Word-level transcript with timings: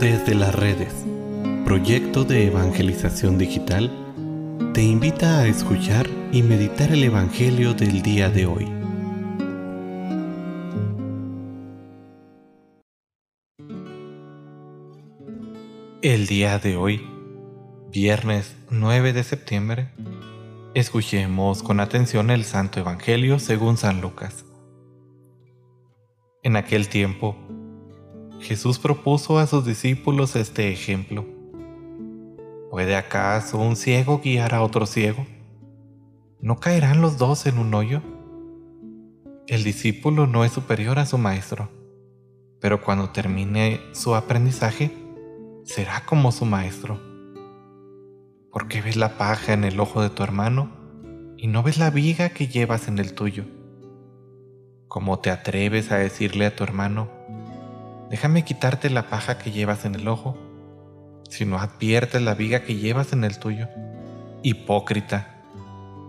Desde 0.00 0.34
las 0.34 0.52
redes, 0.52 0.92
proyecto 1.64 2.24
de 2.24 2.48
evangelización 2.48 3.38
digital, 3.38 3.92
te 4.74 4.82
invita 4.82 5.38
a 5.38 5.46
escuchar 5.46 6.08
y 6.32 6.42
meditar 6.42 6.90
el 6.90 7.04
Evangelio 7.04 7.74
del 7.74 8.02
día 8.02 8.28
de 8.28 8.46
hoy. 8.46 8.64
El 16.02 16.26
día 16.26 16.58
de 16.58 16.76
hoy, 16.76 17.06
viernes 17.92 18.56
9 18.70 19.12
de 19.12 19.22
septiembre, 19.22 19.90
escuchemos 20.74 21.62
con 21.62 21.78
atención 21.78 22.30
el 22.30 22.44
Santo 22.44 22.80
Evangelio 22.80 23.38
según 23.38 23.76
San 23.76 24.00
Lucas. 24.00 24.44
En 26.42 26.56
aquel 26.56 26.88
tiempo, 26.88 27.36
Jesús 28.44 28.78
propuso 28.78 29.38
a 29.38 29.46
sus 29.46 29.64
discípulos 29.64 30.36
este 30.36 30.70
ejemplo. 30.70 31.24
¿Puede 32.70 32.94
acaso 32.94 33.56
un 33.56 33.74
ciego 33.74 34.20
guiar 34.22 34.54
a 34.54 34.62
otro 34.62 34.84
ciego? 34.84 35.24
¿No 36.40 36.60
caerán 36.60 37.00
los 37.00 37.16
dos 37.16 37.46
en 37.46 37.56
un 37.56 37.72
hoyo? 37.72 38.02
El 39.46 39.64
discípulo 39.64 40.26
no 40.26 40.44
es 40.44 40.52
superior 40.52 40.98
a 40.98 41.06
su 41.06 41.16
maestro, 41.16 41.70
pero 42.60 42.82
cuando 42.82 43.08
termine 43.08 43.80
su 43.92 44.14
aprendizaje, 44.14 44.90
será 45.64 46.04
como 46.04 46.30
su 46.30 46.44
maestro. 46.44 47.00
¿Por 48.52 48.68
qué 48.68 48.82
ves 48.82 48.96
la 48.96 49.16
paja 49.16 49.54
en 49.54 49.64
el 49.64 49.80
ojo 49.80 50.02
de 50.02 50.10
tu 50.10 50.22
hermano 50.22 50.70
y 51.38 51.46
no 51.46 51.62
ves 51.62 51.78
la 51.78 51.88
viga 51.88 52.28
que 52.28 52.46
llevas 52.46 52.88
en 52.88 52.98
el 52.98 53.14
tuyo? 53.14 53.46
¿Cómo 54.86 55.18
te 55.20 55.30
atreves 55.30 55.90
a 55.92 55.96
decirle 55.96 56.44
a 56.44 56.54
tu 56.54 56.62
hermano, 56.62 57.23
déjame 58.14 58.44
quitarte 58.44 58.90
la 58.90 59.08
paja 59.08 59.38
que 59.38 59.50
llevas 59.50 59.84
en 59.84 59.96
el 59.96 60.06
ojo, 60.06 60.38
si 61.28 61.44
no 61.44 61.58
adviertes 61.58 62.22
la 62.22 62.34
viga 62.34 62.62
que 62.62 62.76
llevas 62.76 63.12
en 63.12 63.24
el 63.24 63.40
tuyo? 63.40 63.66
Hipócrita, 64.44 65.42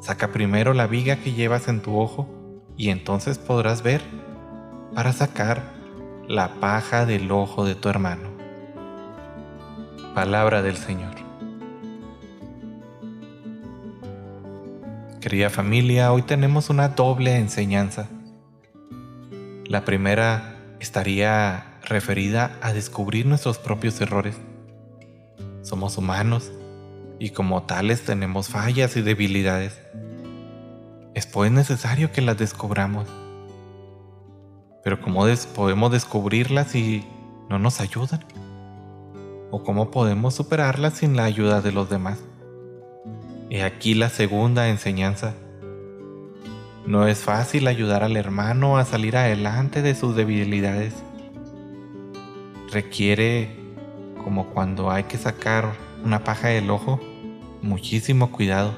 saca 0.00 0.28
primero 0.28 0.74
la 0.74 0.86
viga 0.86 1.16
que 1.16 1.32
llevas 1.32 1.66
en 1.66 1.82
tu 1.82 1.98
ojo 1.98 2.28
y 2.76 2.90
entonces 2.90 3.38
podrás 3.38 3.82
ver 3.82 4.00
para 4.94 5.12
sacar 5.12 5.60
la 6.28 6.60
paja 6.60 7.04
del 7.04 7.32
ojo 7.32 7.64
de 7.64 7.74
tu 7.74 7.88
hermano. 7.88 8.28
Palabra 10.14 10.62
del 10.62 10.76
Señor. 10.76 11.16
Querida 15.20 15.50
familia, 15.50 16.12
hoy 16.12 16.22
tenemos 16.22 16.70
una 16.70 16.90
doble 16.90 17.34
enseñanza. 17.38 18.08
La 19.64 19.84
primera 19.84 20.54
estaría 20.78 21.67
referida 21.88 22.56
a 22.60 22.72
descubrir 22.72 23.26
nuestros 23.26 23.58
propios 23.58 24.00
errores. 24.00 24.36
Somos 25.62 25.98
humanos 25.98 26.52
y 27.18 27.30
como 27.30 27.62
tales 27.62 28.04
tenemos 28.04 28.48
fallas 28.48 28.96
y 28.96 29.02
debilidades. 29.02 29.80
Es 31.14 31.26
pues 31.26 31.50
necesario 31.50 32.12
que 32.12 32.22
las 32.22 32.38
descubramos. 32.38 33.08
Pero 34.84 35.00
¿cómo 35.00 35.26
podemos 35.54 35.90
descubrirlas 35.92 36.68
si 36.72 37.04
no 37.48 37.58
nos 37.58 37.80
ayudan? 37.80 38.24
¿O 39.50 39.62
cómo 39.62 39.90
podemos 39.90 40.34
superarlas 40.34 40.94
sin 40.94 41.16
la 41.16 41.24
ayuda 41.24 41.60
de 41.60 41.72
los 41.72 41.90
demás? 41.90 42.18
He 43.50 43.62
aquí 43.62 43.94
la 43.94 44.10
segunda 44.10 44.68
enseñanza 44.68 45.34
no 46.88 47.06
es 47.06 47.18
fácil 47.18 47.66
ayudar 47.66 48.02
al 48.02 48.16
hermano 48.16 48.78
a 48.78 48.86
salir 48.86 49.14
adelante 49.18 49.82
de 49.82 49.94
sus 49.94 50.16
debilidades. 50.16 50.94
Requiere, 52.70 53.56
como 54.22 54.46
cuando 54.46 54.90
hay 54.90 55.04
que 55.04 55.18
sacar 55.18 55.74
una 56.04 56.24
paja 56.24 56.48
del 56.48 56.70
ojo, 56.70 57.00
muchísimo 57.62 58.30
cuidado, 58.30 58.72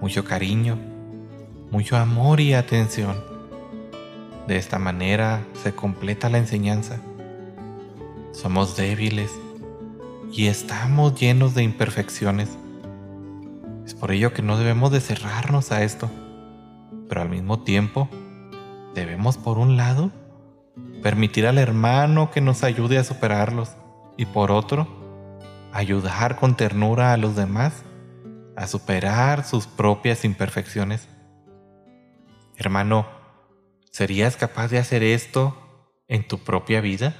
mucho 0.00 0.24
cariño, 0.24 0.78
mucho 1.70 1.96
amor 1.96 2.40
y 2.40 2.54
atención. 2.54 3.16
De 4.46 4.56
esta 4.56 4.78
manera 4.78 5.44
se 5.62 5.72
completa 5.72 6.28
la 6.28 6.38
enseñanza. 6.38 7.00
Somos 8.32 8.76
débiles 8.76 9.30
y 10.32 10.46
estamos 10.46 11.18
llenos 11.18 11.54
de 11.54 11.62
imperfecciones. 11.62 12.48
Es 13.86 13.94
por 13.94 14.12
ello 14.12 14.32
que 14.32 14.42
no 14.42 14.56
debemos 14.56 14.90
de 14.90 15.00
cerrarnos 15.00 15.70
a 15.70 15.82
esto 15.82 16.10
pero 17.12 17.20
al 17.20 17.28
mismo 17.28 17.60
tiempo 17.60 18.08
debemos 18.94 19.36
por 19.36 19.58
un 19.58 19.76
lado 19.76 20.10
permitir 21.02 21.46
al 21.46 21.58
hermano 21.58 22.30
que 22.30 22.40
nos 22.40 22.62
ayude 22.62 22.96
a 22.96 23.04
superarlos 23.04 23.72
y 24.16 24.26
por 24.26 24.50
otro 24.52 24.86
ayudar 25.72 26.36
con 26.36 26.56
ternura 26.56 27.12
a 27.12 27.16
los 27.16 27.34
demás 27.34 27.82
a 28.56 28.66
superar 28.66 29.44
sus 29.44 29.66
propias 29.66 30.24
imperfecciones. 30.24 31.08
Hermano, 32.56 33.06
¿serías 33.90 34.36
capaz 34.36 34.68
de 34.68 34.78
hacer 34.78 35.02
esto 35.02 35.56
en 36.06 36.26
tu 36.26 36.38
propia 36.38 36.80
vida? 36.80 37.14